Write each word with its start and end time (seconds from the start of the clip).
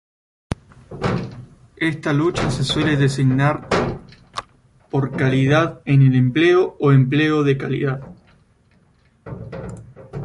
Esta 1.77 2.11
lucha 2.11 2.49
se 2.49 2.63
suele 2.63 2.97
designar 2.97 3.67
por 4.89 5.15
"calidad 5.15 5.79
en 5.85 6.01
el 6.01 6.15
empleo" 6.15 6.75
o 6.79 6.91
"empleo 6.91 7.43
de 7.43 7.57
calidad". 7.59 8.01